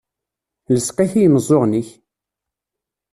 [0.75, 1.89] Lseq-it i yimeẓẓuɣen-ik!